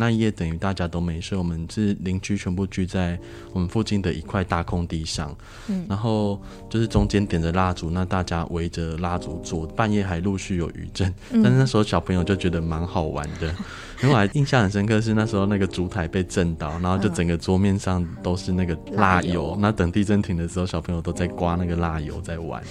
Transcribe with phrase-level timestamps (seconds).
[0.00, 3.18] 那一夜等于大家都没睡，我们是邻居全部聚在
[3.52, 5.36] 我们附近的一块大空地上，
[5.66, 6.40] 嗯，然后
[6.70, 13.48] 就是中间点着蜡烛，那大家围着蜡烛坐，半夜还陆续有余震，但是那时候小朋友就觉得蛮好玩的，
[14.00, 22.62] 因为我还印象很深刻是那时候那个烛台被震倒，然后就整个桌面上都是那个蜡油，那等地震停的时候，小朋友都在刮那个蜡油在玩。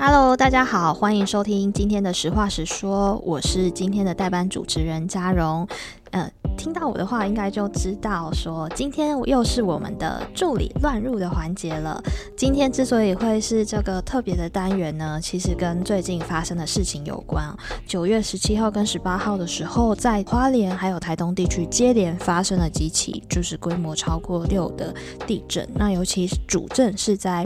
[0.00, 5.66] Hello，大家好，欢迎收听今天的实话实说，我是今天的代班主持人嘉荣。
[6.12, 12.00] 呃，听到我的话，应该就知道说今天又是我们的助理乱入的环节了。
[12.36, 17.44] 今天之所以会是这个特别的单元呢，其实跟最近发生的事情有关。
[17.84, 24.94] 九月十七号跟十八号的时候，在花莲还有台东地区接连发生了几起，就是规模超过六的
[25.26, 25.68] 地震。
[25.74, 27.44] 那尤其是主震是在。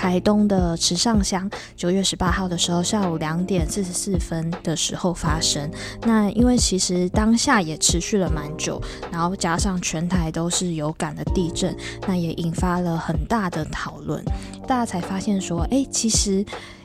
[0.00, 5.70] 台东的池上乡，九月十八号的时候，下午两点四十四分的时候发生。
[6.04, 8.80] 那因为其实当下也持续了蛮久，
[9.12, 11.76] 然后加上全台都是有感的地震，
[12.08, 14.24] 那也引发了很大的讨论。
[14.66, 16.42] 大家才发现说，哎，其实。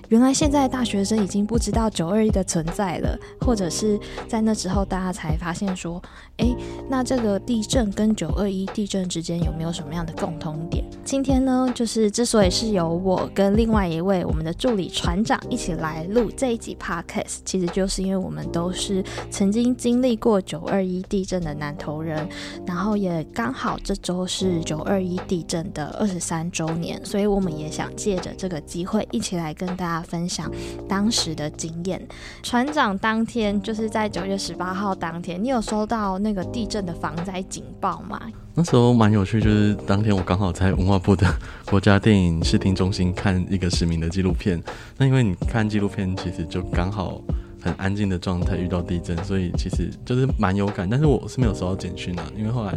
[0.09, 6.01] 原来现在大学生已经不知道九二一的存在了，或者是在那之后，大家才发现说，
[6.37, 6.55] 诶，
[6.87, 10.85] 那这个地震跟九二一地震之间有没有什么样的共同点？
[11.03, 22.27] 今天呢，就是之所以是由我跟另外一位我们的助理船长一起来录这一集 podcast，其实就是因为我们都是曾经经历过九二一地震的南投人，
[22.65, 29.94] 然后也刚好这周是九二一地震的二十三周年，所以我们也想借着这个机会一起来跟大家。
[30.01, 30.51] 分享
[30.87, 32.01] 当时的经验。
[32.43, 38.21] 船长当天就是在九月十八号当天，你有收到那个地震的防灾警报吗？
[38.53, 41.27] 那时候蛮有趣，就是当天我刚好在文化部的
[41.65, 44.61] 国家电影视听中心看一个实名的纪录片。
[44.97, 47.21] 那因为你看纪录片，其实就刚好
[47.61, 50.89] 很安静的状态遇到地震，所以其实就是蛮有感。
[50.89, 52.73] 但是我是没有收到简讯啊，因为后来。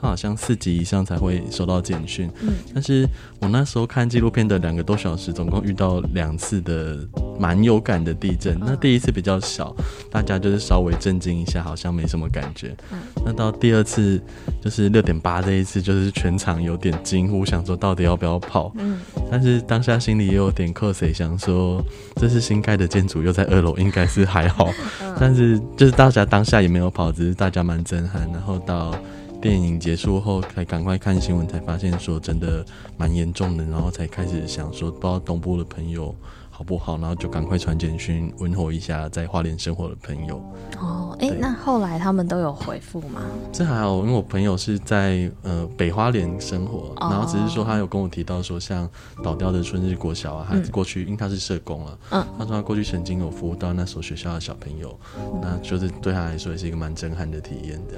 [0.00, 3.06] 他好像四级以上才会收到简讯，嗯，但是
[3.38, 6.98] 我那时候看纪录片的两个多小时，总共遇到两次的
[7.38, 8.58] 蛮有感的地震。
[8.58, 9.76] 那第一次比较小，
[10.10, 12.74] 大家就是稍微震惊一下，好像没什么感觉。
[12.92, 14.18] 嗯那到第二次
[14.62, 18.72] 就是六点八这一次，就是全场有点惊呼，想说到底要不要跑？
[18.76, 18.98] 嗯，
[19.30, 21.84] 但是当下心里也有点克谁，想说
[22.16, 24.70] 这是新盖的建筑，又在二楼，应该是还好。
[25.18, 28.26] 但是就是大家当下也没有跑，只是大家蛮震撼。
[28.32, 28.94] 然后到。
[29.40, 32.64] 电影结束后，才赶快看新闻，才发现说真的
[32.98, 36.14] 蛮严重的，然后才开始想说，不知道东部的朋友
[36.50, 40.36] 好不好，然后就赶快传简讯问候一下在花莲生活的朋友。
[40.78, 43.22] 哦，哎、欸，那后来他们都有回复吗？
[43.50, 48.86] 这还好，因为我朋友是在呃北花莲生活，然后只是说他有跟我提到说，像
[49.24, 57.94] 倒掉的春日国小啊，他过去、嗯、因为他是社工啊，嗯，他说他过去曾经有服务到那所学校的小朋友，嗯、那就是对他来说也是一个蛮震撼的体验的。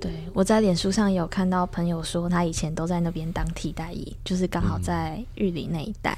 [0.00, 6.16] 对，我在脸书上有看到朋友说，他以前都在那边当替代役，就是刚好在玉里那一带，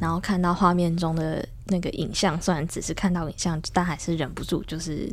[0.00, 5.10] 然后看到画面中的那个影像，虽然只是看到影像，但还是忍不住就是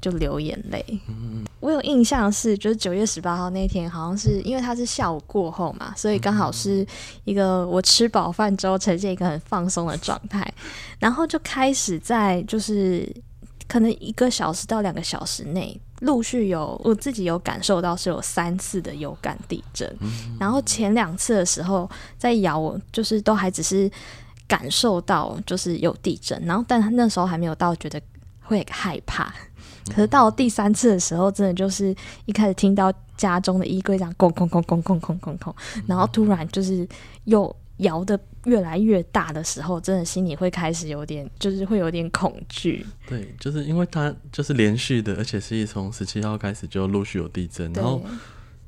[0.00, 0.84] 就流眼泪。
[1.08, 6.86] 嗯，我有印象是，就是九月十八号那天，好像是因为他是下午过后嘛，所以刚好是
[7.24, 10.46] 一个我吃饱饭之后呈现一个很放松的状态，
[11.00, 13.12] 然后就开始在就是
[13.66, 15.80] 可能一个小时到两个小时内。
[16.00, 19.92] 陆续有我自己有感受到是有三次的有感地震，
[20.38, 23.90] 然后前两次的时候在摇，就是都还只是
[24.46, 28.00] 感受到就是有地震，然后但那时候还没有到觉得
[28.42, 29.32] 会害怕，
[29.88, 31.94] 可是到第三次的时候，真的就是
[32.26, 35.52] 一开始听到家中的衣柜这样咣咣咣咣咣咣咣咣，
[35.86, 36.88] 然后突然就是
[37.24, 37.54] 又。
[37.78, 42.84] 摇得越来越大的时候，真的心里会开始有点，就是会有点恐惧。
[43.06, 48.02] 对，就是因为它就是连续的，而且是从十七号开始就陆续有地震，然后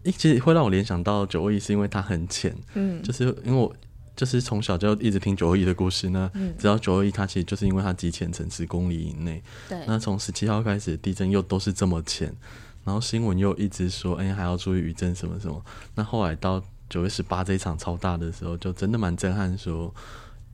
[0.03, 2.55] 一其实会让我联想到九二一，是因为它很浅。
[2.75, 3.75] 嗯，就是因为我
[4.15, 9.43] 就是从小就一直听九二一的故事呢，直到九二一它其实就是因为它极浅层十公里以内。
[9.69, 12.33] 对，那从十七号开始地震又都是这么浅，
[12.85, 15.65] 然后新闻又一直说，哎、欸，还要注意余震什么什么。
[15.95, 16.63] 那后来到。
[16.91, 19.95] 九月十八这一场超大的时候，就真的蛮震撼，说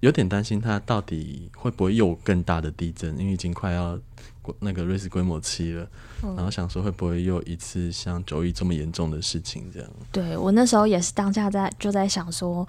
[0.01, 3.99] 有点担心它到底会不会又更大的地震，因为已经快要
[4.61, 5.89] 那个瑞士规模七了，
[6.23, 9.91] 嗯，然后想说会不会又一次像九一这么严重的事情这样。
[10.13, 12.69] 对，我那时候也是当下在就在想说。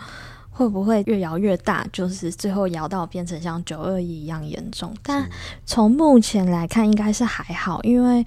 [0.50, 1.86] 会不会越摇越大？
[1.94, 4.92] 就是最后摇到变成像九二一一样严重？
[5.04, 5.30] 但
[5.68, 8.26] 从目前来看，应该是还好，因为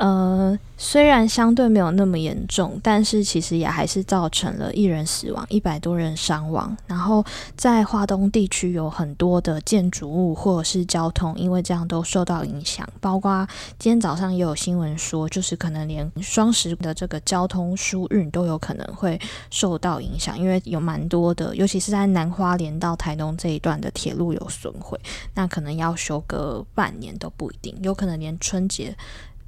[0.00, 6.74] 呃，虽然相对没有那么严重，但是其实也还是造成了一人死亡、一百多人伤亡。
[6.86, 7.22] 然后
[7.54, 12.88] 在华东地区有很多的建筑物或者是交通，因为这样都受到影响。
[12.98, 13.46] 包括
[13.78, 19.20] 今天早上也有新闻说，就是可能连双十的这个交通疏运都有可能会
[19.50, 24.98] 受到影响，因为有蛮多的，尤其是在南花莲到台东这一段的铁路有损毁，
[25.34, 28.96] 那可能要修个半年都不一定，有可能连春节。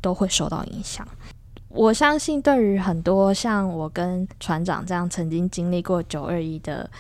[0.03, 1.09] 都会受到影响。
[1.69, 6.91] 我相信，对于很多像我跟船长这样曾经经历过九二一的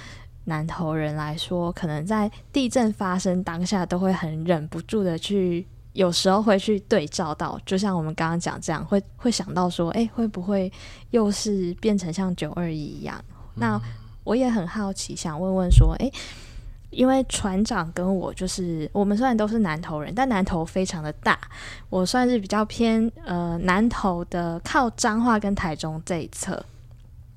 [0.45, 10.73] 南投人来说，可能在地震发生当下，都会很忍不住的去，有时候会去对照到，就像我们刚刚讲这样，会会想到说，诶，会不会
[11.11, 13.23] 又是变成像九二一一样？
[13.55, 13.79] 那
[14.25, 16.11] 我也很好奇，想问问说，诶。
[16.93, 21.39] 因为船长跟我就是，我们虽然都是南投人，但南投非常的大，
[21.89, 26.65] 我算是比较偏呃南投的，靠彰化跟台中这一侧。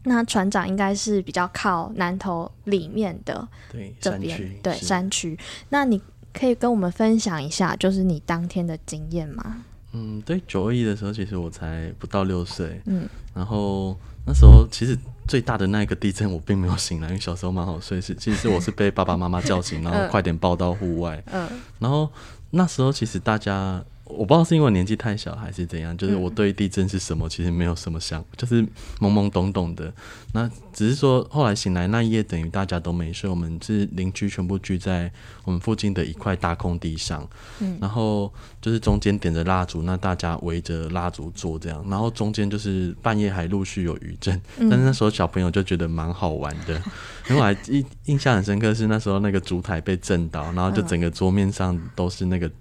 [0.03, 5.39] 那船长应该是比较靠南投里面的对这边，对山区。
[5.69, 5.99] 那你
[6.31, 9.63] 可以跟我们分享一下，就是你当天的经验吗？
[9.93, 13.97] 嗯，对，九二一的时候，其实我才不到六岁，嗯，然后
[14.27, 14.95] 那时候其实。
[15.27, 17.99] 最大的那一个地震，我并没有醒来，因为小时候蛮好睡。
[17.99, 21.23] 是，其实是我是被爸爸妈妈叫醒， 然后快点抱到户外。
[21.31, 21.47] 嗯，
[21.79, 22.09] 然后
[22.51, 23.83] 那时候其实大家。
[24.05, 28.61] 我不知道是因为年纪太小还是怎样，就是我对地震是什么，其实没有什么想，就是
[28.99, 29.91] 懵懵懂懂的。
[30.31, 35.11] 那只是说后来醒来那一夜，等于大家都没睡，我们是邻居全部聚在
[35.43, 37.27] 我们附近的一块大空地上，
[37.59, 38.31] 嗯，然后
[38.61, 46.75] 就是中间点着蜡烛，那大家围着蜡烛坐这样，然后中间就是半夜还陆续有余震，但是那时候小朋友就觉得蛮好玩的，
[47.27, 52.51] 因为我还印印象很深刻是那时候那个烛台被震倒，然后就整个桌面上都是那个。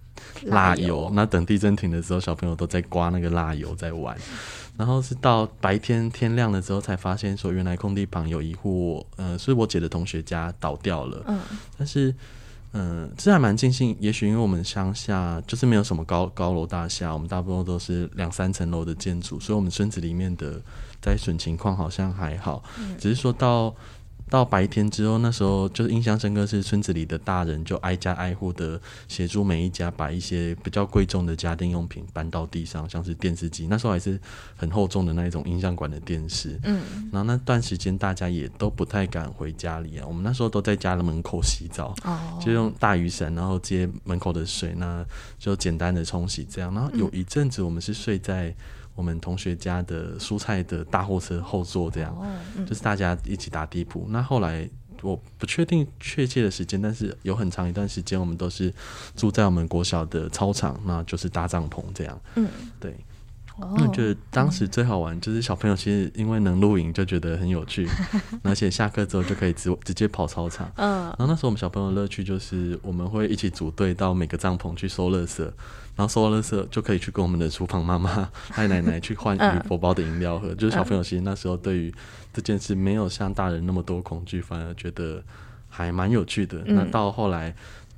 [0.45, 4.17] 蜡油，那等地震停的时候，小朋友都在刮那个蜡油在玩，
[4.77, 11.23] 然后是到白天天亮了之后才发现说，原来空地旁有一户，呃，是我姐的同学家倒掉了。
[11.27, 11.41] 嗯，
[11.79, 12.11] 但是，
[12.73, 20.61] 嗯、呃，这还蛮庆幸，也许因为我们乡下就是没有什么高高楼大厦，我们大部分都是两三层楼的建筑，所以我们村子里面的
[21.01, 22.63] 灾损情况好像还好，
[22.99, 23.75] 只是说到。
[24.31, 34.19] 到白天之后，那时候就是印象深刻，是村子里的大人就挨家挨户的协助每一家把一些比较贵重的家电用品搬到地上，像是电视机，那时候还是
[34.57, 36.59] 很厚重的那一种音像馆的电视。
[36.65, 36.83] 嗯，
[37.13, 45.05] 然后那段时间大家也都不太敢回家里啊，我们那时候都在家的门口洗澡，哦，就用大雨伞，然后接门口的水，那
[45.39, 46.75] 就简单的冲洗这样。
[46.75, 48.55] 然后有一阵子我们是睡在。
[48.95, 52.27] 我们同学家的蔬菜的大货车后座，这样、哦
[52.57, 54.07] 嗯、就是大家一起打地铺。
[54.09, 54.69] 那后来
[55.03, 58.73] 我不确定确切的时间，但是有很长一段时间，我们都是
[59.17, 62.21] 住在我们国小的操场，那就是搭帐篷这样。
[62.37, 62.49] 嗯，
[62.81, 62.95] 对。
[63.57, 67.89] 那觉得当时最好玩，就是小朋友其实因为能露营，就觉得很有趣，
[68.43, 70.71] 而且下课之后就可以直直接跑操场。
[70.77, 75.43] 嗯，然后那时候我们小朋友乐趣就是我们会一起组队到每个帐篷去收垃圾，
[75.95, 80.53] 然后收完垃圾就可以去跟我们的厨房妈妈、 太奶奶去换铝箔包的饮料喝。
[80.55, 81.95] 就是小朋友其实那时候对于
[82.33, 85.23] 这件事没有像大人那么多恐惧，反而觉得
[85.69, 86.59] 还蛮有趣的。
[86.67, 87.55] 那到后来。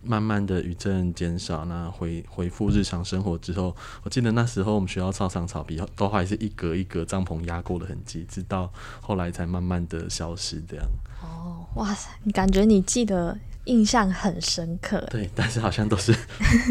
[0.06, 10.62] 慢慢的余震减少，那回回复日常生活之后，我记得那时候我们学校操场草皮都还是一格一格帐篷压过的痕迹，直到后来才慢慢的消失。
[10.68, 10.86] 这样
[11.22, 15.04] 哦，哇塞，你感觉你记得印象很深刻。
[15.10, 16.14] 对，但是好像都是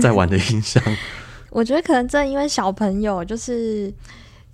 [0.02, 0.82] 在玩的印象。
[1.52, 3.94] 我觉得可能正因为小朋友，就是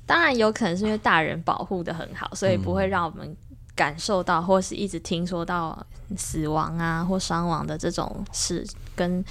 [0.06, 3.36] 当然有可能是因为大人保护的很好，所以不会让我们。
[3.76, 5.86] 感受到，或是一直听说到
[6.18, 9.24] 死亡啊或伤亡的这种事，跟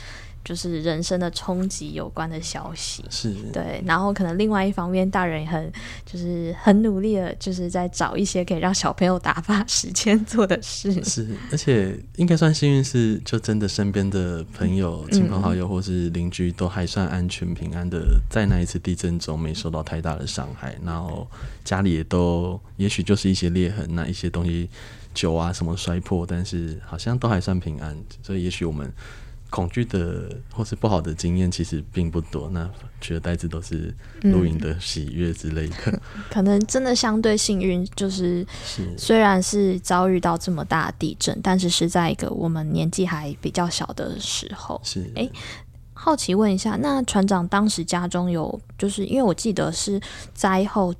[0.42, 3.82] 就是人生的冲击有关的消息，是对。
[3.84, 5.70] 然后可能另外一方面，大人也很
[6.06, 10.92] 就是很努力的，就是在找一些可以让小朋友打发时间做的事。
[11.04, 20.74] 是，而且应该算幸运，是就真的身边的朋友、亲朋好友或是邻居都还算安全平安的，在那一次地震中没受到太大的伤害。
[20.82, 21.28] 然后
[21.64, 24.70] 家里也都，也许就是一些裂痕，那一些东西
[25.12, 27.94] 酒啊什么摔破，但是好像都还算平安。
[28.22, 28.90] 所以也许我们。
[29.50, 36.00] 恐惧的或是不好的经验其实并不多，那取而代之都是露营的喜悦之类的、嗯。
[36.30, 38.46] 可能真的相对幸运，就是
[38.96, 44.80] 虽然是遭遇到这么大的地震，但是是在一个我们年纪还比较小的时候。
[44.84, 45.32] 是，哎、欸，
[45.92, 50.00] 好奇问一下，那船长当时家中有，就是因为我记得是
[50.32, 50.94] 灾后。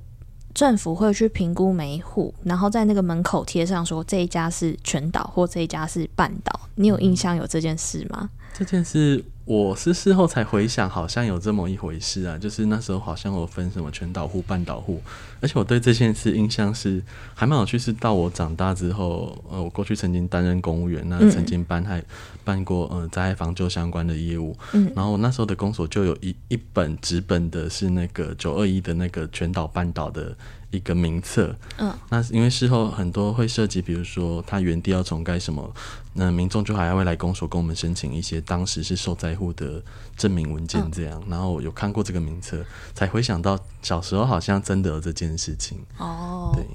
[0.53, 6.59] 政府会去评估每一户，然后在那个门口贴上说这一家是全岛或这一家是半岛。
[6.75, 8.29] 你有印象有这件事吗？
[8.53, 9.23] 这件事。
[9.45, 15.01] 我是事后才回想，好像有这么一回事啊，就是那时候好像我分什么全岛户、半岛户，
[15.41, 17.01] 而且我对这件事印象是
[17.33, 17.77] 还蛮有趣。
[17.77, 22.03] 是到我长大之后，呃，我过去曾经担任公务员，那曾经办还
[22.43, 30.35] 办过呃灾害防救相关的业务，嗯，然后那时候的公所就有一一本纸本的是那个九二一的那个全岛半岛的。
[30.71, 35.69] 一个名册，嗯，那因为事后很多会涉及，比如说他原地要重盖什么，
[36.13, 39.81] 那民众就还会来公所跟我们申请一些当时是受灾户的
[40.17, 45.77] 证明文件，这样，嗯、然后有看过这个名册，才回想到小时候好像真的有这件事情。
[45.97, 46.65] 哦，对，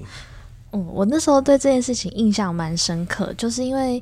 [0.71, 4.01] 嗯，我那时候对这件事情印象蛮深刻，就是因为，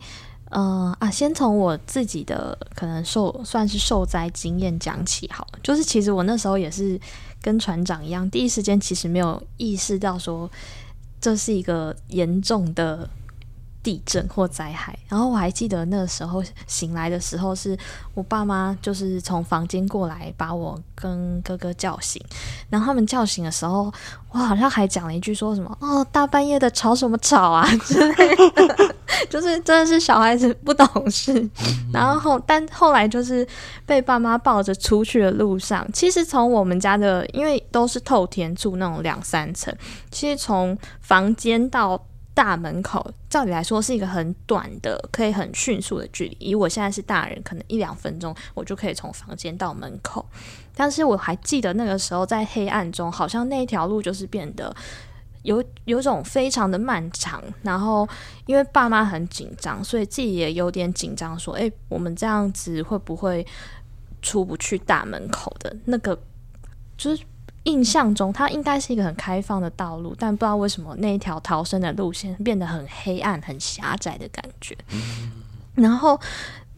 [0.49, 6.99] 呃啊，先从我自己的可能受算是受灾经验讲起好了，就是其实我那时候也是。
[7.41, 10.49] 跟船长一样，第一时间其实没有意识到说
[11.21, 13.07] 这是一个严重的
[13.85, 14.97] 地震或灾害。
[15.07, 17.77] 然后我还记得那个时候醒来的时候，是
[18.15, 22.19] 我爸妈就是从房间过来把我跟哥哥叫醒。
[22.67, 23.93] 然后他们叫醒的时候，
[24.31, 28.95] 我好像还讲了一句说什么“哦，大半夜的吵什么吵啊”之类的。
[29.29, 31.47] 就是真的是小孩子不懂事，
[31.93, 33.47] 然后后但后来就是
[33.85, 39.73] 被爸妈抱着出去的路上，其实从我们家的，因为都是透天住那种两三层，
[40.11, 41.99] 其实从房间到
[42.35, 46.37] 大门口，照理来说是一个很短的，可以很迅速的距离。
[46.39, 50.23] 以我现在是大人，可能一两分钟我就可以从房间到门口，
[50.75, 54.75] 但是我还记得那个时候在黑暗中，好像那条路就是变得。
[55.43, 58.09] 有有种非常的漫长，然后
[58.47, 63.45] 因为爸妈很紧张，所以自己也有点紧张，说：“诶，我们这样子会不会
[64.23, 66.19] 出不去大门口的那个？”
[66.97, 67.23] 就是
[67.65, 74.75] 印象中，它应该是一个很开放的道路，但不知道为什么那一条逃生的路线变得很黑暗、很狭窄的感觉。
[75.75, 76.19] 然后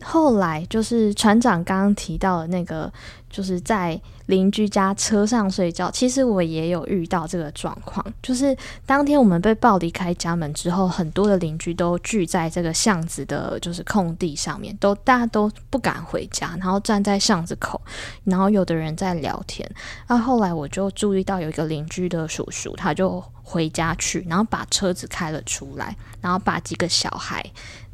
[0.01, 2.91] 后来就是船长刚刚提到的那个。
[3.29, 8.03] 就是在邻居家车上睡觉，其实我也有遇到这个状况。
[8.23, 17.79] 就是当天我们被抱离开家门之后，很多的邻居都聚在这个巷子的，就是空地上面，都大家都不敢回家，然后站在巷子口，
[18.23, 19.69] 然后有的人在聊天。
[20.07, 27.41] 那后来我就注意到有一个邻居的叔叔，他就回家去，然后把车子开了出来，然后把几个小孩。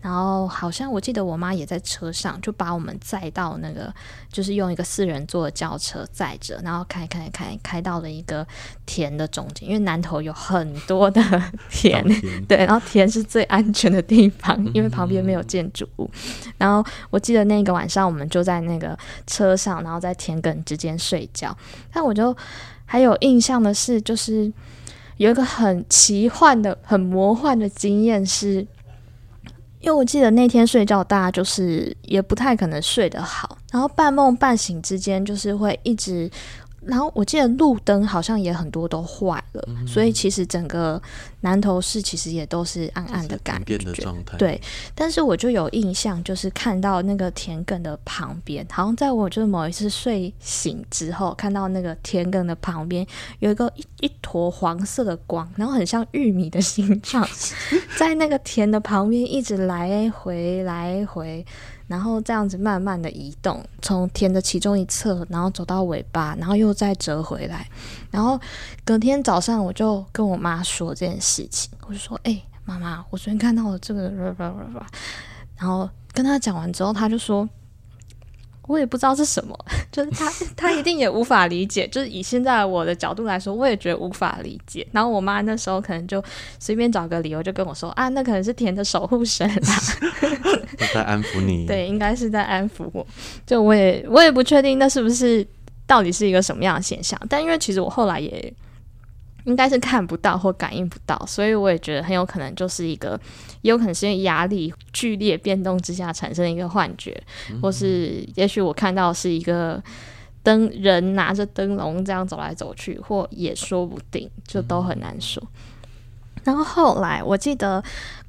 [0.02, 3.94] 然后好像我记得我妈也在车上，就把我们载到那个，
[4.30, 8.46] 就是用一个四人座的轿车载着，然后开开开开到了一个
[8.86, 11.22] 田的中间，因为南头有很多的
[11.72, 16.10] 田，田对，然后田是最安全的地方，因为旁边没有建筑物。
[16.58, 21.56] 然后我记得那个晚上我们就在那个车上，然后在田埂之间睡觉。
[21.94, 22.36] 但我就
[22.86, 24.52] 还有印象的是，就是
[25.18, 28.66] 有一个很奇幻的、很魔幻的经验是。
[29.80, 36.32] 因为我记得那天睡觉，大家就是也不太可能睡得好，然后半梦半醒之间，就是会一直。
[36.86, 41.02] 然后我记得路灯好像也很多都坏了，嗯、所以其实整个
[41.42, 43.78] 南投市其实也都是暗暗的感觉。
[43.78, 44.38] 的状态。
[44.38, 44.62] 对，
[44.94, 53.06] 但是我就有印象，就是看到那个田埂的旁边，好像在我就是某一次睡醒之后，看到那个田埂的旁边
[53.40, 57.28] 有一个一一坨黄色的光，然后很像玉米的形状，
[57.98, 61.46] 在那个田的旁边一直来回来回。
[61.88, 67.68] 然后这样子慢慢的移动，从田的其中一侧，然后走到尾巴，然后又再折回来。
[68.12, 68.40] 然后
[68.86, 74.10] 隔天早上，我就跟我妈说这件事情，我就说：“哎、妈妈，我昨天看到了这个。”
[75.58, 77.48] 然后跟他讲完之后，他就说。
[78.68, 79.58] 我也不知道是什么，
[79.92, 81.88] 就是他， 他一定也无法理解。
[81.88, 84.88] 就是以现在我的角度来说，我也觉得无法理解。
[84.92, 86.24] 然后我妈那时候可能就
[86.60, 89.74] 随便找个理由，就跟我说：“啊，那可能是田的守护神啊，
[90.94, 93.06] 在安抚你。”对，应该是在安抚我。
[93.46, 95.46] 就我也我也不确定那是不是
[95.86, 97.20] 到底是一个什么样的现象。
[97.30, 98.54] 但因为其实我后来也。
[99.46, 103.20] 应该是看不到或感应不到，所以我也觉得很有可能就是一个，
[103.62, 107.22] 也有可能是因为压力剧烈变动之下产生的一个幻觉，
[107.52, 109.82] 嗯、或是也许我看到是一个
[110.42, 115.42] 灯人拿着灯笼这样走来走去，或也说不定，就都很难说。
[115.44, 115.70] 嗯
[116.44, 117.82] 然后后来，我记得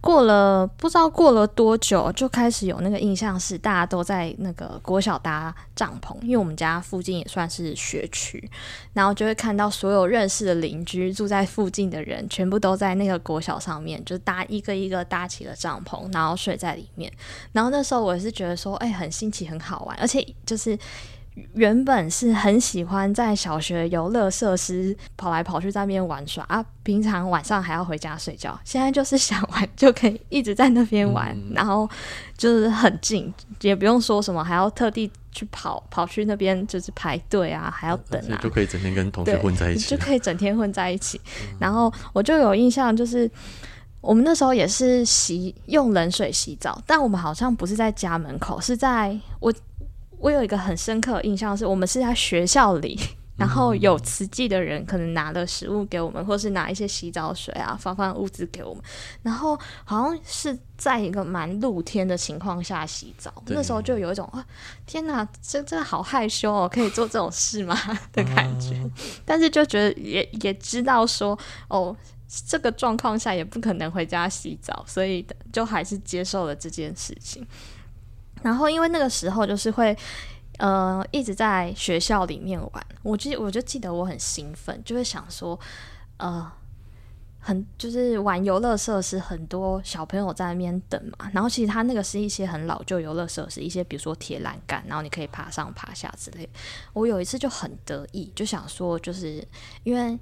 [0.04, 8.50] 过了不知道过了多久，就开始有那个印象是大家都在那个国小搭帐篷，因为我们家附近也算是学区，
[8.92, 17.10] 然后就会看到所有认识的邻居住在附近的人，全部都在那个国小上面，就搭一个一个搭起了帐篷，然后睡在里面。
[17.52, 20.78] 然后那时候我也是觉得说，哎，很新奇，很好玩，而且就是。
[21.54, 28.56] 原本是很喜欢在小学游乐设施跑来跑去在那边玩耍啊，平常晚上还要回家睡觉。
[28.64, 31.90] 现在就是想玩就可以一直在那边玩，嗯、然后
[32.36, 41.20] 就是很近，也不用说什么还要特地去跑跑去那边就是排队啊，还要等啊，就可以整天跟同学混在一起，就可以整天混在一起。
[41.26, 43.28] 嗯、然后我就有印象，就是
[44.00, 49.52] 我们那时候也是洗用冷水洗澡，但我们好像不是在家门口，是在我。
[50.24, 52.98] 我有一个很深刻的印象，是我们是在学校里，
[53.36, 58.82] 然后有慈济的人可能拿了食物给我们，或是拿一些洗澡水啊，放放物资给我们，
[59.20, 59.54] 然后
[59.84, 64.42] 好像是在一个蛮露天的情况下洗澡，那时候就有一种啊，
[64.86, 67.78] 天哪，这真的好害羞哦，可以做这种事吗？
[68.10, 68.82] 的感觉，
[69.26, 71.38] 但是就觉得也也知道说
[71.68, 71.94] 哦，
[72.46, 77.46] 这个状况下也不可能回家洗澡，所以就还是接受了这件事情。
[78.44, 79.96] 然后，因为那个时候就是会，
[80.58, 82.86] 呃，一直在学校里面玩。
[83.02, 85.58] 我记，我就记得我很兴奋，就会想说，
[86.18, 86.52] 呃，
[87.40, 91.30] 很就是玩游乐设施，很多小朋友在那边等嘛。
[91.32, 96.46] 然后，其实他那个是一些很老旧游乐设施，一些比如说铁栏杆，然后你可以爬上爬下之类。
[96.92, 99.42] 我有一次就很得意，就想说，就是
[99.82, 100.18] 因为。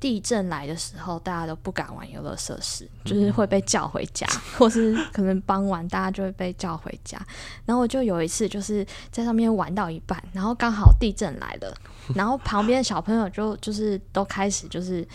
[0.00, 4.26] 地震来的时候，大家都不敢玩游乐设施，就是会被叫回家，
[4.56, 7.20] 或是可能傍晚大家就会被叫回家。
[7.66, 11.76] 然后我就有一次就是在上面玩到一半，然后刚好地震来了，
[12.16, 15.06] 然后旁边的小朋友就就是都开始就是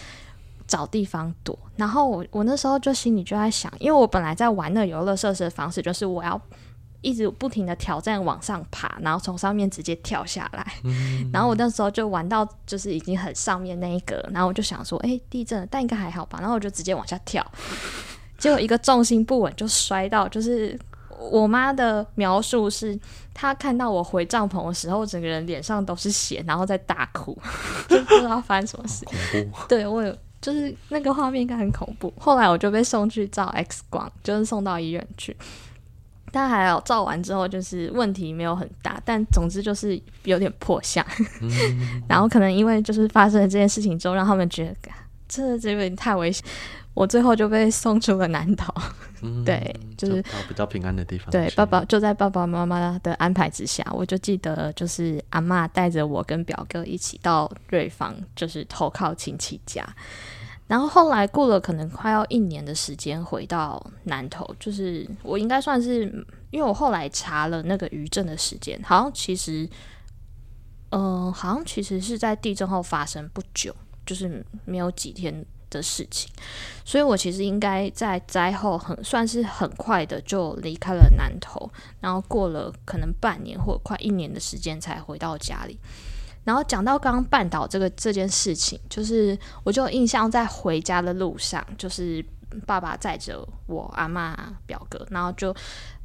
[0.67, 1.57] 找地方躲。
[1.75, 6.39] 然后我我那时候就心里就在想，因为我本来在玩那游乐设施的方式就是我要。
[7.05, 10.73] 一直不停的挑战往上爬，然后从上面直接跳下来。
[10.83, 16.39] 嗯、然后我那时候就玩到就是已经很上面那一格，然后我就想说，哎、欸，地震了，但应该还好吧。
[16.39, 17.45] 然后我就直接往下跳，
[18.39, 20.27] 结果一个重心不稳就摔到。
[20.27, 20.77] 就是
[21.31, 22.99] 我妈的描述是，
[23.35, 27.37] 她看到我回帐篷的时候，整个人脸上都是血，然后在大哭，
[27.87, 29.05] 就不知道发生什么事。
[29.69, 32.11] 对，我有，就是那个画面应该很恐怖。
[32.19, 35.37] 后来我就被送去照 X 光，就是送到医院去。
[36.35, 41.05] 但还好，照完之后就是问题没有很大，但总之就是有点破相。
[41.41, 41.49] 嗯、
[42.09, 44.75] 然后可能因为就是发生了这件事情之后，让他们觉得
[45.29, 46.43] 这这边太危险，
[46.93, 48.75] 我最后就被送出了南岛。
[49.21, 51.31] 嗯、对，就是就比较平安的地方。
[51.31, 59.87] 对，爸爸就在爸爸妈妈的安排之下，我就记得就是阿妈带着我跟表哥一起到瑞芳，就是投靠亲戚家。
[60.67, 66.05] 然后后来过了可能快要一年的时间，回到南投，就是我应该算是，
[66.49, 69.69] 因为我后来查了那个余震的时间，好像其实，
[70.89, 73.75] 嗯、好像其实是在地震后发生不久，
[74.07, 76.31] 就是没有几天的事情，
[76.83, 85.77] 所以我其实应该在灾后很算是很快的就离开了南投，然后过了可能半年或快一年的时间才回到家里。
[86.45, 92.23] 然后讲到刚刚绊倒这个这件事情，就是我就印象在回家的路上，就是
[92.65, 94.33] 爸爸载着我阿嬷
[94.65, 95.53] 表哥，然后就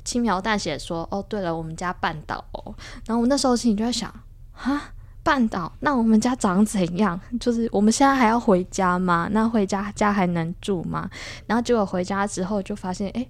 [0.04, 2.74] 轻描淡写说：“哦，对了，我们家绊倒哦。”
[3.06, 4.12] 然后我那时候心里就在想
[4.50, 4.82] ：“哈，
[5.22, 5.70] 绊倒？
[5.80, 7.20] 那我们家长怎样？
[7.38, 9.28] 就是我们现在还要回家吗？
[9.30, 11.08] 那回家家还能住吗？”
[11.46, 13.28] 然后结果回家之后就发现，哎。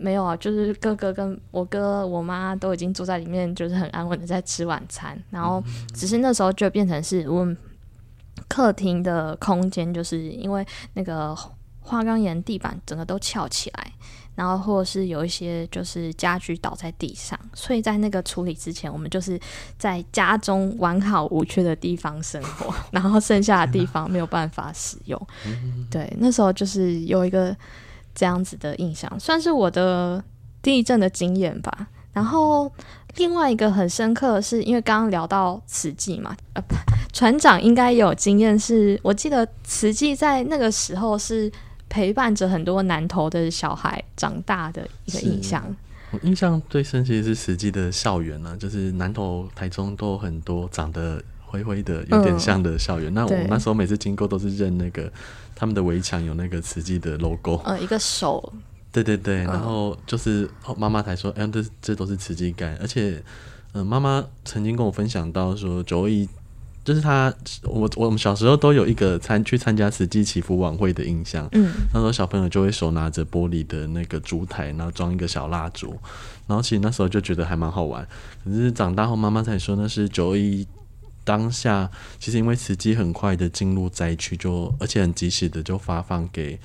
[0.00, 5.20] 没有啊，就是哥哥跟我哥、我妈都已经坐在里面，就是很安稳的在吃晚餐。
[5.28, 7.56] 然后只是那时候就变成是我们
[8.46, 11.36] 客厅的空间，就是因为那个
[11.80, 13.92] 花岗岩地板整个都翘起来，
[14.36, 19.36] 然后或者是有一些就是家具倒在地上，所以在那个处理之前，我们就是
[19.76, 25.20] 在家中完好无缺的地方生活， 然后剩下的地方没有办法使用。
[25.90, 27.56] 对，那时候就是有一个。
[28.18, 30.20] 这样子的印象，算是我的
[30.60, 31.86] 地震的经验吧。
[32.12, 32.68] 然后
[33.14, 36.62] 另外一个很深刻的是，因为刚刚聊到慈济嘛，呃，
[37.12, 41.48] 船长应该有经验，是我记得慈济在那个时候是
[41.88, 45.64] 陪伴着很多南投的小孩长大的一个印象。
[46.10, 53.12] 我印象最深其实是慈济的校园呢，就是南投、台中都有很多长得灰灰的、有点像的校园。
[53.12, 55.08] 嗯、那我那时候每次经过都是认那个。
[55.60, 58.52] 他们的围墙有那个慈济的 logo，呃，一个手，
[58.92, 63.20] 对对对，然后就是妈妈才说，哎，这这都是慈济盖，而且，
[63.72, 66.28] 嗯、呃，妈妈曾经跟我分享到说，九二一
[66.84, 75.98] 就是他，我我们小时候都有一个参去参加慈济祈福晚会的印象，嗯，那时候小朋友就会手拿着玻璃的那个烛台，然后装一个小蜡烛，
[76.46, 78.06] 然后其实那时候就觉得还蛮好玩，
[78.44, 80.64] 可是长大后妈妈才说那是九二一。
[81.28, 86.58] 当下其实因为慈济很快的进入灾区，就而且很及时的就发放给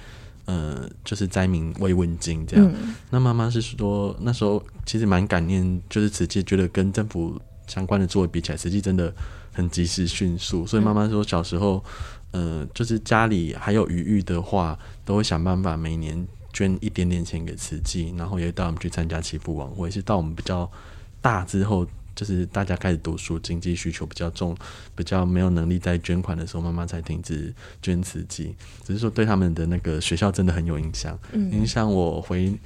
[0.45, 2.65] 呃就是灾民慰问金这样。
[2.73, 9.13] 嗯、那妈妈是说那时候其实蛮感念，就是慈济觉得跟政府相关的作为比起来，实际真的
[9.51, 10.65] 很及时迅速。
[10.65, 11.83] 所以妈妈说，小时候，
[12.31, 19.91] 呃，就是家里还有余裕的话，都会想办法每年捐一点点钱给慈济，然后也带我们去参加祈福晚会。
[19.91, 20.71] 是到我们比较
[21.19, 21.85] 大之后。
[22.15, 24.55] 就是大家开始读书，经济需求比较重，
[24.95, 28.55] 比较没有能力在捐款的时候，妈妈才停止捐慈济。
[28.83, 32.57] 只是说对他们的那个学校真的很有影响，嗯、影响我回，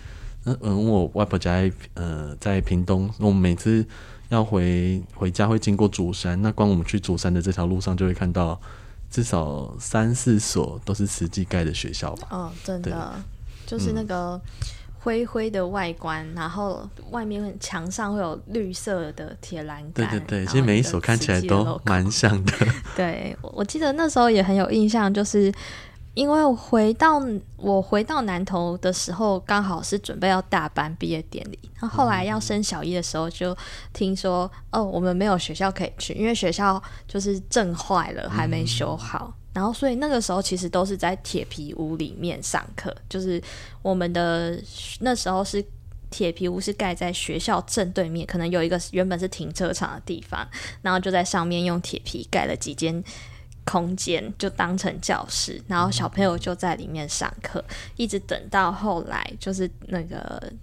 [0.46, 3.86] 嗯嗯，我外婆家在呃在屏东，我们每次
[4.30, 8.60] 要回回家会经过竹山，那光我们去竹山的这条路上就会看到
[9.10, 12.28] 至少三四所都是慈济盖的学校吧？
[12.32, 13.16] 哦，真的，
[13.66, 14.36] 就是那个。
[14.36, 14.42] 嗯
[15.08, 20.06] 灰灰的外观，然后外面墙上会有绿色的铁栏杆。
[20.10, 22.52] 对对对，其实每一所看起来都蛮像的。
[22.93, 25.50] 对，我记得那时候也很有印象，就是
[26.13, 27.22] 因为回到
[27.56, 33.56] 我回到南头的时候，刚好是准备要大班毕业典礼，然后后来要升小一的时候，就
[33.93, 39.28] 听说、嗯、哦，我们没有学校可以去，因为学校就是震坏了，还没修好。
[39.32, 43.41] 嗯然后，所以那个时候其实都是在铁皮屋里面上课，就是
[43.82, 44.56] 我们的
[45.00, 45.65] 那时候是
[46.12, 50.48] 铁皮屋，是盖在学校正对面，可能有一个原本是停车场的地方，
[50.84, 53.04] 然后就在上面用铁皮盖了几间
[53.65, 57.65] 空间，就当成教室，然后小朋友就在里面上课，
[57.96, 60.54] 一直等到后来就是那个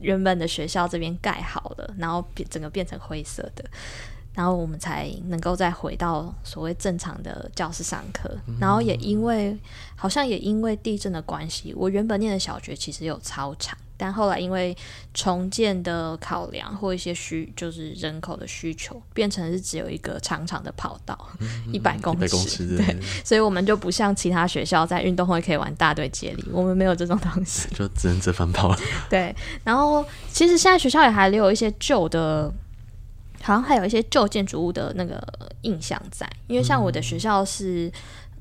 [0.00, 3.64] 原本的学校这边盖好了，然后整个变成灰色的。
[4.38, 8.30] 然后我们才能够再回到所谓正常的教室上课。
[8.60, 9.58] 然后也因为
[9.96, 14.76] 好像也因为地震的关系，我原本念的小学其实有操场，但后来因为
[15.12, 21.18] 重建的考量或一些需就是人口的需求，变成是只有一个长长的跑道，
[21.72, 22.76] 一百公尺。
[22.76, 28.78] 对，所以我们就不像其他学校在运动会可以玩大队接力，我们没有这种东西， 就只能折返跑了。
[29.10, 32.48] 对，然后其实现在学校也还留有一些旧的。
[33.42, 35.22] 好像还有一些旧建筑物的那个
[35.62, 37.90] 印象在，因为像我的学校是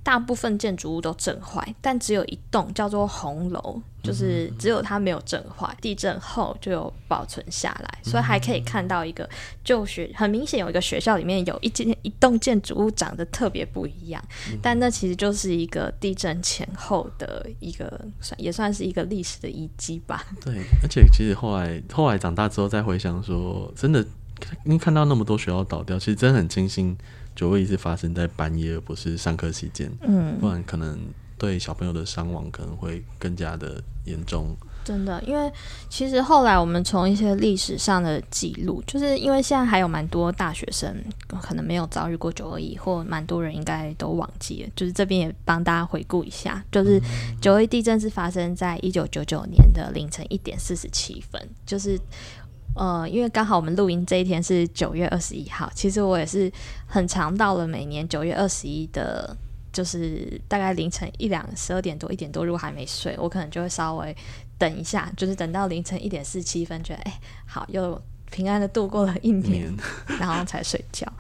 [0.04, 9.30] 大部分建筑物都震坏，但只有一栋叫做红楼，就是只有它没有震坏，地震后就有保存下来，所以还可以看到一个
[9.66, 14.24] 旧学，很明显有一个学校里面有一间一栋建筑物长得特别不一样，
[14.62, 20.26] 但那其实就是一个地震前后的一个算也算是一个历史的遗迹吧。
[20.40, 24.06] 对，而且其实后来后来长大之后再回想说，真的。
[24.66, 26.98] 因为看到那么多学校倒掉，其实真的很庆幸
[27.36, 29.92] 九二一是发生在半夜，而不是上课期间。
[30.02, 31.00] 嗯，不然可能
[31.38, 34.56] 对小朋友的伤亡可能会更加的严重。
[34.84, 35.52] 真的，因为
[35.90, 40.96] 其实后来我们从一些历史上的记录，就是因为现在还有蛮多大学生
[41.42, 44.70] 可能没有遭遇过九二一，或蛮多人应该都忘记了。
[44.78, 47.02] 就是这边也帮大家回顾一下，就是
[47.42, 52.00] 九二一地震是发生在一九九九年的凌晨一点四十七分，就是。
[52.76, 56.52] 呃，因为刚好我们录音这一天是九月二十一号，其实我也是
[56.86, 59.36] 很常到了每年九月二十一的，
[59.74, 64.16] 就是大概凌晨一两十二点多一点多，如果还没睡，我可能就会稍微
[64.58, 68.00] 等一下，就是等到凌晨一点四十七分，觉得哎，好，又
[68.30, 69.74] 平安的度过了一年，
[70.20, 71.12] 然后才睡觉。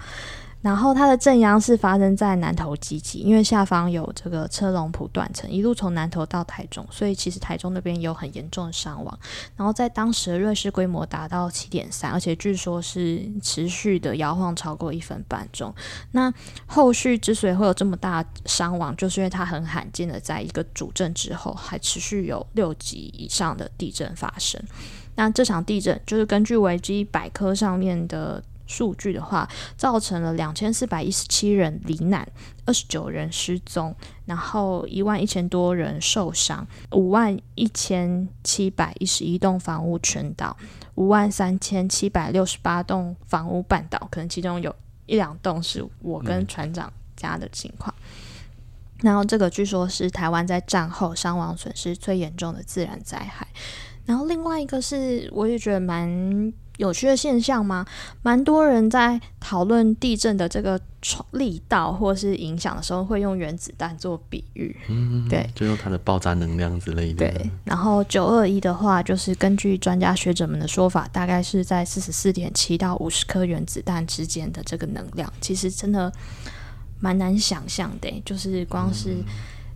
[0.61, 9.19] 然后它的震央是发生在南投基集，因为下方有这个车龙埔断层，一路从南投到台中，所以其实台中那边有很严重的伤亡。
[9.55, 15.73] 然后在当时的瑞士规模达到七点三，而且据说是持续的摇晃超过一分半钟。
[16.11, 16.33] 那
[16.65, 24.61] 后续之所以会有这么大伤亡，就是因为它很罕见的在一个主震之后，还持续有六级以上的地震发生。
[25.15, 28.43] 那这场地震就是根据维基百科上面的。
[28.67, 32.27] 数据的话，造成了两千四百一十七人罹难，
[32.65, 40.56] 二十九人失踪，然后一万一千多人受伤，五万一千七百一十一栋房屋全倒，
[40.95, 44.75] 五万三千七百六十八栋房屋半倒，可能其中有
[45.06, 47.93] 一两栋是我跟船长家的情况。
[47.99, 48.03] 嗯、
[49.03, 53.47] 然后这个据说是台湾在战后伤亡损失最严重的自然灾害。
[54.06, 56.53] 然后另外一个是，我也觉得蛮。
[56.77, 57.85] 有趣的现象吗？
[58.21, 60.79] 蛮多人在讨论地震的这个
[61.31, 64.75] 力道或是影响的时候，会用原子弹做比喻。
[64.87, 67.27] 嗯，对，就用它的爆炸能量之类的。
[67.27, 76.11] 对，然后九二一的话，就是根据专家学者们的说法，大概是在四十四点七到五十颗原子弹之间的这个能量，其实真的
[76.99, 78.21] 蛮难想象的。
[78.25, 79.13] 就是光是。
[79.13, 79.25] 嗯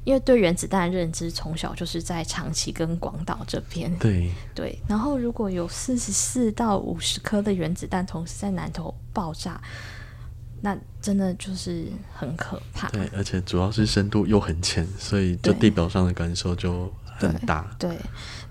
[0.04, 4.80] 因为对原子弹的认知从小就是在长崎跟广岛这边，对对。
[4.88, 9.62] 然后如果有四十四到五十颗的原子弹同时在南头爆炸，
[10.62, 12.90] 那真的就是很可怕。
[12.90, 17.70] 对，而且主要是深度又很浅，所以就地表上的感受就很大。
[17.78, 17.98] 对，对，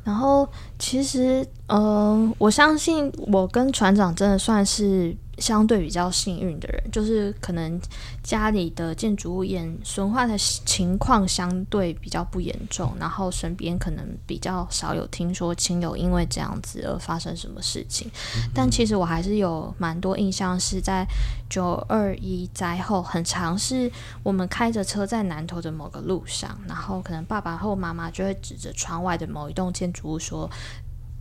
[0.04, 5.16] 然后其实，嗯、呃，我相信我跟船长真的算是。
[5.40, 7.80] 相对比较幸运的人，就是可能
[8.22, 18.10] 家里的建筑物严损坏的情况相对比较不严重，然后身边可能比较少有听说亲友因为这样子而发生什么事情。
[18.54, 21.06] 但其实我还是有蛮多印象，是在
[21.48, 23.90] 九二一灾后，很常是
[24.22, 30.48] 我们开着车在南投的某个路上，然后可能爸爸或妈妈就会指着窗外的某一栋建筑物说。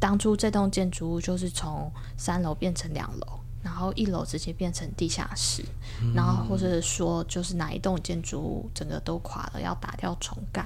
[0.02, 3.28] 当初这栋建筑物就是从三楼变成两楼，
[3.64, 5.64] 然后一楼直接变成地下室，
[6.02, 10.66] 嗯、然后或者说就是哪一栋建筑物整个都垮了，要打掉重盖。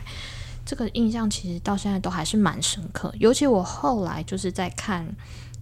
[0.65, 3.13] 这个印象其实到现在都还是蛮深刻。
[3.19, 5.05] 尤其我后来就是在看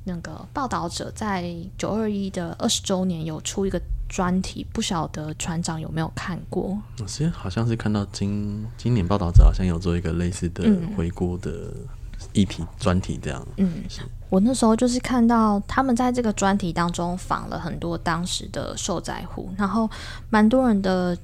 [0.03, 6.77] 那个报道者在九二一的二十周年有出一个专题，不晓得船长有没有看过？
[7.07, 10.63] 其实好像是看到今今年报道者好像有做一个类似的
[10.95, 11.87] 回顾的、嗯。
[12.33, 13.83] 议题专题这样，嗯，
[14.31, 19.89] 我那时候就是看到他们在这个专题当中访了很多当时的受灾户，然后
[20.29, 21.15] 蛮多人的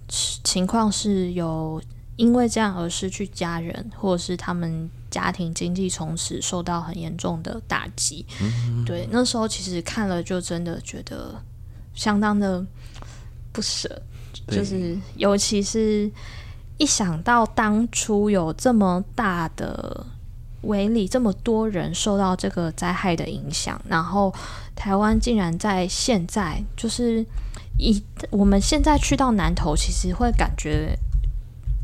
[0.44, 1.82] 情况是有
[2.18, 8.26] 因为这样而失去家人，或者是他们家庭经济从此受到很严重的打击。
[8.42, 11.34] 嗯，对，那时候其实看了就真的觉得
[11.94, 12.62] 相当的
[13.54, 14.02] 不舍，
[14.50, 16.12] 就是尤其是
[16.78, 20.06] 一想到当初有这么大的。
[20.68, 24.34] 围里这么多人受到这个灾害的影响，然后
[24.76, 27.26] 台湾竟然在现在就是
[27.78, 30.98] 以我们现在去到南投，其实会感觉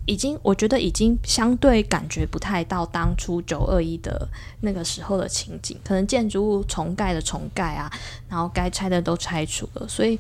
[0.06, 4.28] 已经，我觉得已经相对感觉不太到当初九二一的
[4.62, 7.92] 那个时候的情景，可能建筑物重盖的重盖啊，
[8.28, 10.20] 然后该拆的都拆除了，所以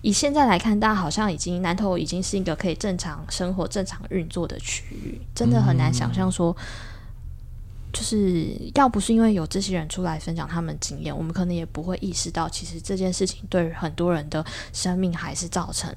[0.00, 6.56] 以现在来看，大家好像已经南投已经是一个可以正常生活、正常运作的区域，真的很难想象说。
[7.92, 15.94] 就是要不是因为有这些人出来分享他们经验，我们可能也不会意识到，其实这件事情对很多人的生命还是造成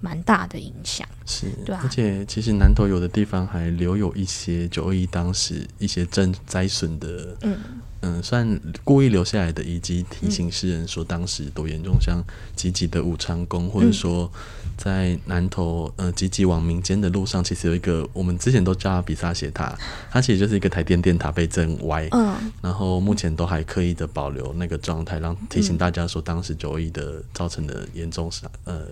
[0.00, 1.06] 蛮大的影响。
[1.26, 1.80] 是，对啊。
[1.82, 7.58] 而且其实南投有的地方还留有一些九二一当时一些震灾损的，嗯
[8.02, 12.22] 嗯，算故意留下来的遗迹，提醒世人说当时多严重，像
[12.54, 14.30] 集集的武昌宫，或者说。
[14.74, 19.78] 在南投呃，集集往民间的路上，其实有一个我们之前都叫它比萨斜塔，
[20.10, 28.86] 它其实就是一个台电电塔被震歪，嗯，然后目前都还刻意的保留那个状态，让提醒大家说当时九二一的造成的严重伤呃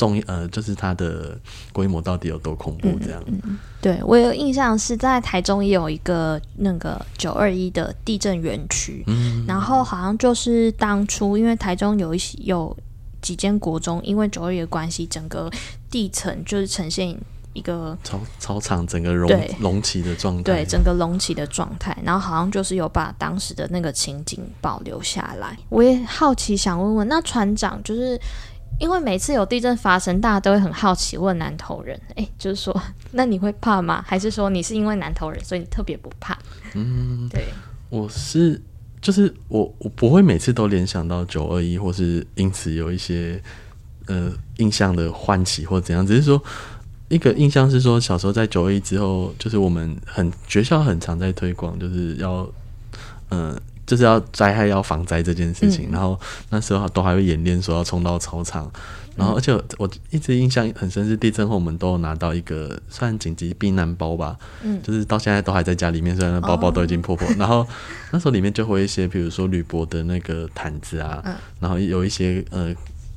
[0.00, 1.38] 重呃就是它的
[1.72, 3.22] 规模到底有多恐怖这样。
[3.26, 12.74] 嗯嗯、对我有印象是在台中也有一个那个九二一的地震园区，嗯，然后好像就是当初因为台中有一些有。
[13.22, 15.50] 几间国中因为九二一的关系，整个
[15.90, 17.14] 地层就是呈现
[17.52, 21.94] 一个操操场整个隆隆起的状态，对，整个隆起的状态。
[22.02, 25.54] 然后好像就是有把当时的那个情景保留下来。
[25.68, 28.18] 我也好奇想问问，那船长就是
[28.80, 34.02] 因为每次有地震发生，大家都会很好奇问南投人，哎，就是说，那你会怕吗？
[34.04, 36.36] 还是说你是因为南投人，所以你特别不怕？
[36.74, 37.44] 嗯，对，
[37.90, 38.60] 我是。
[39.02, 43.42] 就是我，我不会每次都联想到九二一，或是因此有一些
[44.08, 46.06] 呃印象的唤起或怎样。
[46.06, 46.42] 只是说
[47.08, 52.42] 一个印象是说，小时候在九二一之后，就是我们很学校很常在推广，就是要
[53.30, 55.88] 嗯、呃，就是要灾害要防灾这件事情。
[55.90, 56.16] 嗯、然后
[56.50, 58.70] 那时候都还会演练说要冲到操场。
[59.16, 67.26] 然后，而且我一直印象很深，是地震后我们都有拿到一个算紧急避难包吧，嗯，就是到现在都还在家里面，虽然那包包都已经破破。
[67.26, 67.66] 哦、然后
[68.12, 72.72] 那时候里面就会一些，比如说铝箔的那个毯子啊，嗯、然后有一些呃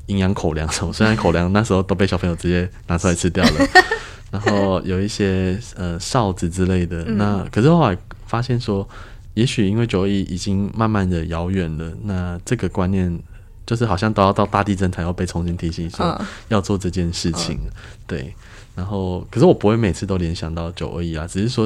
[0.07, 3.67] 营养口粮什么，虽然口粮那时候都被小朋友直接拿出来吃掉了，
[4.31, 7.05] 然后有一些呃哨子之类的。
[7.05, 8.85] 那可是后来发现说，
[9.33, 13.19] 也许因为九二一已经慢慢的遥远了，那这个观念。
[13.65, 17.71] 就是好像都要到大地震才要被重新提醒说要做这件事情，嗯、
[18.05, 18.35] 对。
[18.75, 21.65] 然后，可是我不会每次都联想到九二一啊，只是说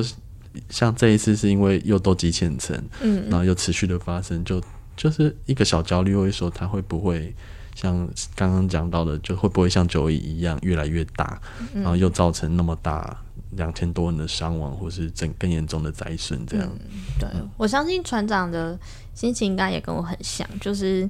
[0.69, 4.62] 像这一次是因为又都积浅层，嗯，然后又持续的发生，就
[4.95, 7.34] 就是一个小焦虑，会说它会不会
[7.77, 11.39] 像刚刚讲到的，就会不会像九二一一样越来越大，
[11.75, 13.15] 然后又造成那么大
[13.51, 16.67] 两千多人的伤亡，或是整更严重的灾损这样。
[16.89, 18.77] 嗯、对，我相信船长的
[19.13, 21.07] 心情应该也跟我很像，就是。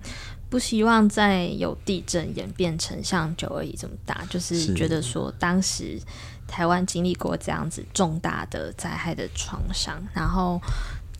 [0.49, 5.99] 不希望再有地震演变成像九二一这么大，就是觉得说当时
[6.47, 10.57] 台湾经历过这样子重大的灾害的创伤，然后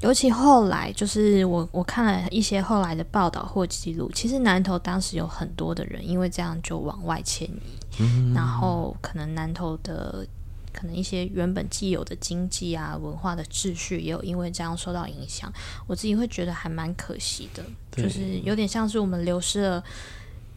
[0.02, 7.62] 尤其后来就是我我看了一些后来的报道或记录，其实南投当时有很多的人因为这样就往外迁移，
[8.00, 10.26] 嗯、然后可能南投的。
[10.74, 15.52] 可能一些原本既有的经济啊、文化的秩序，也有因为这样受到影响。
[15.88, 19.84] 我自己会觉得还蛮可惜的，就是有点像是我们流失了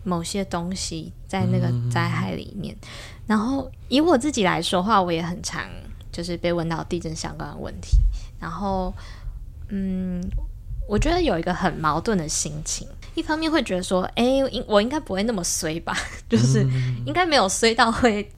[0.05, 2.76] 某些东西在那个灾害里面。
[2.83, 2.88] 嗯、
[3.29, 5.64] 然后以我自己来说话，我也很常
[6.12, 7.96] 就是被问到地震相关的问题。
[8.38, 8.92] 然后，
[9.71, 10.23] 嗯，
[10.89, 14.25] 我觉得有一个很矛盾的心情，一方面会觉得说，哎，
[14.67, 15.97] 我应该不会那么衰吧，
[16.29, 16.67] 就是
[17.07, 18.29] 应该没有衰到会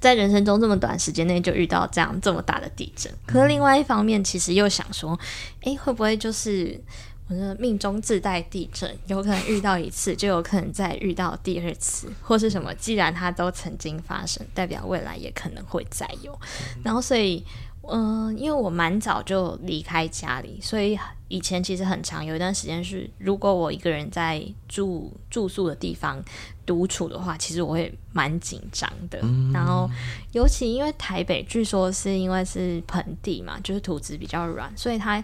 [0.00, 3.12] 在人生中这么短时间内就遇到这样这么大的地震。
[3.26, 5.18] 可是另外一方面，其实又想说，
[5.62, 6.80] 哎，会不会就是
[7.28, 12.74] 我的命中自带地震，有可能遇到一次，就有可能再遇到第二次，或是什么？
[12.76, 16.38] 既然它都曾经发生，代表未来也可能会再有。
[16.82, 17.44] 然后，所以。
[17.88, 26.22] 嗯、呃，因为我蛮早就离开家里，所以以前其实很长有一段时间是，如果我一个人在住住宿的地方
[26.64, 29.18] 独处的话，其实我会蛮紧张的。
[29.22, 29.90] 嗯、然后，
[30.32, 35.22] 尤其因为台北，据说是因为是盆地嘛，就是土质比较软，所以它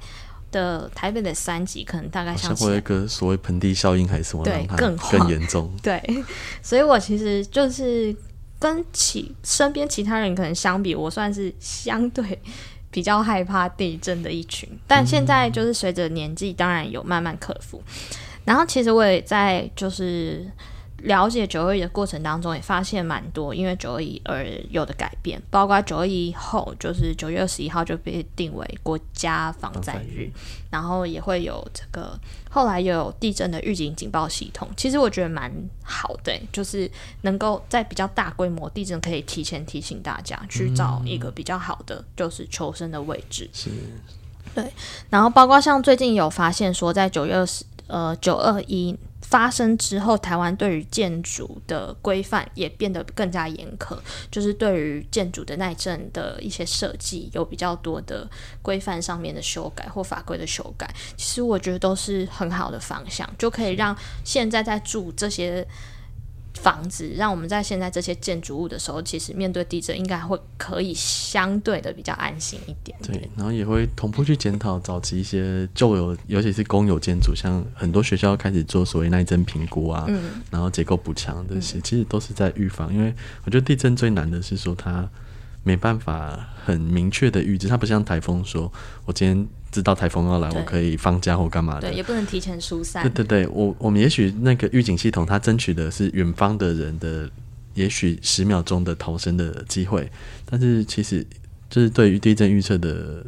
[0.51, 5.71] 的台北的三级可能大概像会有一个所谓盆地效应还是什么，对，更更严重。
[5.83, 6.03] 对，
[6.63, 8.17] 所以我其实就是。
[8.59, 12.41] 跟其身边其他人可能相比，我算是相对
[12.91, 14.69] 比较害怕地震的一群。
[14.87, 17.83] 但现在就是随着年纪，当然有慢慢克服。
[18.45, 20.51] 然后其实我也在就是。
[21.03, 30.29] 了解九二一的过程当中，也发现蛮多因为九二一而有的改变，包括九二一后，就是九月二十一号就被定为国家防灾日，
[30.71, 32.19] 然后也会有这个
[32.51, 34.69] 后来又有地震的预警警报系统。
[34.77, 35.53] 其实我觉得蛮
[35.85, 36.91] 好的，就是
[37.23, 43.49] 能够在比较大规模地震可以提前提醒大家去找一个比较好的就是求生的位置。
[43.53, 43.71] 是，
[44.55, 44.65] 对。
[45.11, 48.99] 然后包括像最近有发现说，在九月二十呃九二一。
[49.29, 53.97] 发生之后，台湾对于建筑的规范也变得更加严苛，
[54.31, 58.29] 就是对于建筑的耐震的一些设计有比较多的
[58.63, 60.89] 规范上面的修改或法规的修改。
[61.17, 65.67] 其实我觉得都是很好的方向，就可以让现在在住这些。
[66.63, 72.99] 房子让我们在现在这些建筑物的时候，其实面对地震应该会可以相对的比较安心一点。
[73.03, 82.93] 对，然后也会同步去检讨早期一些旧有，尤其是公有建筑，像很多学校开始做所谓耐震评估啊，嗯、然后结构补强这些，其实都是在预防。
[82.93, 85.09] 因为我觉得地震最难的是说它
[85.63, 88.73] 没办法很明确的预知，它不像台风说，
[89.05, 89.49] 我今天。
[89.71, 91.83] 知道台风要来，我可以放假或干嘛的？
[91.83, 93.03] 对，也不能提前疏散。
[93.03, 97.29] 对对对，我我们也许那个预警系统，它争取的是远方的人的，
[97.75, 100.11] 也许十秒钟的逃生的机会，
[100.47, 101.27] 但是其实
[101.69, 103.27] 就是对于地震预测的，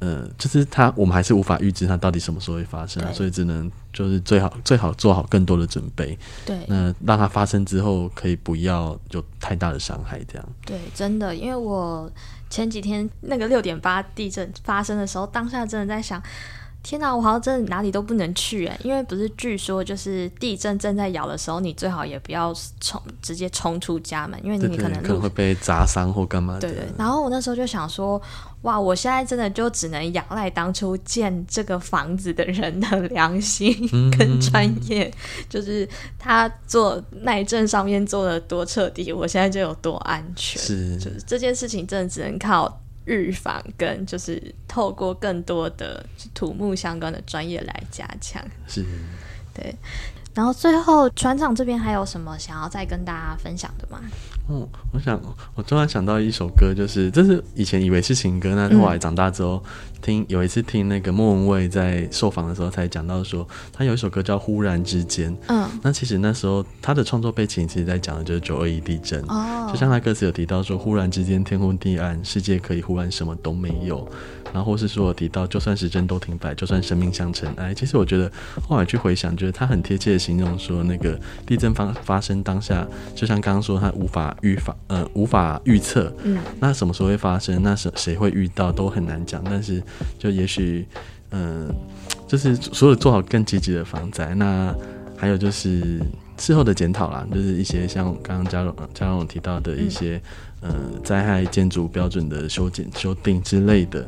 [0.00, 6.18] 呃，就是它我们还是无法预知它到底什么时候会发生，所以只能就是最好最好做好更多的准备。
[6.44, 10.48] 对，那让它发生之后，可以不要有太大的伤害，这样。
[10.64, 12.10] 对，真的，因为我。
[12.48, 16.22] 前几天那个六点八地震发生的时候，当下真的在想，
[16.86, 26.60] 天哪，我好像真的哪里都不能去哎，因为不是据说就是地震正在摇的时候，你最好也不要冲直接冲出家门，因为你可能会被砸伤或干嘛的。
[26.60, 26.84] 对对。
[26.96, 28.22] 然后我那时候就想说。
[28.62, 28.80] 哇！
[28.80, 33.72] 我现在真的就只能仰赖当初建这个房子的人的良心
[34.18, 35.12] 跟专业，嗯、
[35.48, 40.60] 就是他做耐震上面做的多彻底，我现在就有多安全。
[40.60, 48.44] 是，就是这件事情真的只能靠预防跟就是透过更多的土木相关的专业来加强。
[48.68, 48.84] 是，
[49.54, 49.74] 对。
[50.34, 53.98] 然后最后船长这边还有什么想要再跟大家分享的吗？
[54.48, 55.20] 哦，我想，
[55.56, 65.32] 我突然想到一首歌，就是这是以前以为是情歌，那后来长大之后、嗯、听，有一次听那个莫文蔚在受访的时候才讲到说，他有一首歌叫《忽然之间》。
[65.48, 69.20] 嗯，那其实那时候他的创作背景其实在讲的就是九二一地震。
[69.22, 74.08] 哦，就像他歌词有提到说，忽然之间天昏地暗，世界可以忽然什么都没有。
[74.56, 77.74] 然后或是说我提到，就算时针都停摆，就算生命像尘埃。
[77.74, 78.32] 其实我觉得
[78.66, 86.10] 后来去回想，觉得他很贴切的形容说，那个地震发发生当下，就像刚刚说，他无法预防，呃，无法预测。
[86.22, 86.38] 嗯。
[86.58, 87.62] 那什么时候会发生？
[87.62, 89.44] 那谁谁会遇到都很难讲。
[89.44, 89.82] 但是
[90.18, 90.88] 就也许，
[91.32, 91.74] 嗯、呃，
[92.26, 94.34] 就是所有做好更积极的防灾。
[94.34, 94.74] 那
[95.18, 96.00] 还有就是
[96.38, 100.18] 事后的检讨啦，就是一些像刚刚嘉荣嘉荣提到的一些。
[101.04, 104.06] 灾害建筑标准的修剪、修订之类的。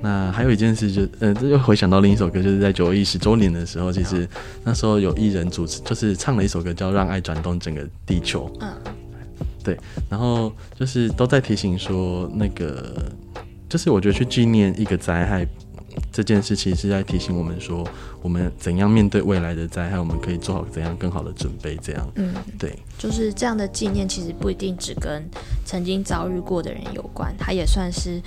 [0.00, 4.28] 那还有一件事就，呃，这又回想到另一首歌，就是在九一十周年的时候，其实
[4.62, 8.48] 那时候有艺人主持，就是唱了一首歌叫《让爱转动整个地球》。
[8.60, 8.72] 嗯，
[9.64, 9.78] 对。
[10.08, 13.10] 然后就是都在提醒说，那个
[13.68, 15.46] 就是我觉得去纪念一个灾害。
[16.16, 17.86] 这件事其实是在提醒我们说，
[18.22, 21.76] 我们怎样面对未来的灾害，我们可以做好怎样更好的准备。
[21.82, 25.22] 这样，嗯，对，就是这样的纪念，其实不一定只跟
[25.66, 28.18] 曾经遭遇过的人有关，它也算是。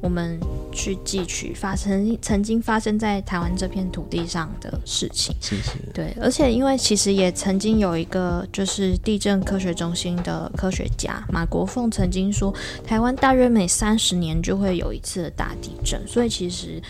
[0.00, 0.38] 我们
[0.70, 12.54] 去汲取发生曾经发生在台湾这片土地上的事情，是是，对，而且因为其实也曾经有一个就是地震科学中心的科学家马国凤曾经说，
[12.86, 16.80] 台湾大约每三十年就会有一次的大地震，所以其实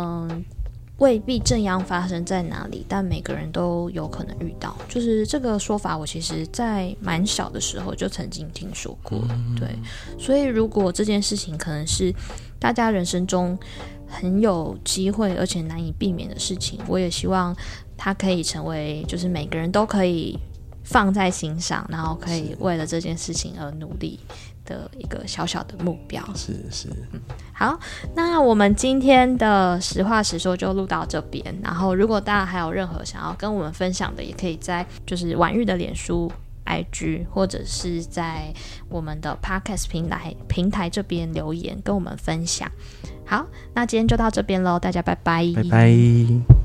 [0.00, 0.44] 嗯。
[0.98, 4.76] 未必正央发生在哪里，但每个人都有可能遇到。
[4.86, 9.18] 就是这个说法，我其实在蛮小的时候就曾经听说过。
[9.58, 9.66] 对，
[10.18, 12.14] 所以如果这件事情可能是
[12.58, 13.58] 大家人生中
[14.06, 17.56] 很有机会而且难以避免的事情，我也希望
[17.96, 20.38] 它可以成为，就是每个人都可以
[20.90, 24.18] 放在心上，然后可以为了这件事情而努力。
[24.66, 27.20] 的一个小小的目标是是，嗯，
[27.52, 27.80] 好，
[28.14, 31.42] 那我们今天的实话实说就录到这边。
[31.60, 36.30] 然后，如果大家还有任何想要跟我们分享的，也可以在就是婉玉的脸书、
[36.66, 38.54] IG，或者是在
[38.88, 42.70] 我们的 Podcast 平台平台这边留言跟我们分享。
[43.26, 46.59] 好，那今天就到这边喽，大家拜拜，拜拜。